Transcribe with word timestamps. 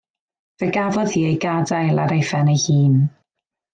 Fe 0.61 0.69
gafodd 0.77 1.11
hi 1.17 1.21
ei 1.31 1.37
gadael 1.45 2.01
ar 2.07 2.17
ei 2.17 2.25
phen 2.31 2.51
ei 2.55 2.59
hun. 2.65 2.97